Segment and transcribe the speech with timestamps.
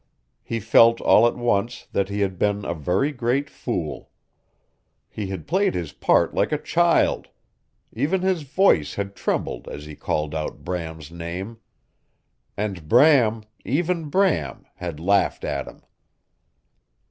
[0.41, 4.09] He felt, all at once, that he had been a very great fool.
[5.07, 7.27] He had played his part like a child;
[7.93, 11.59] even his voice had trembled as he called out Bram's name.
[12.57, 15.83] And Bram even Bram had laughed at him.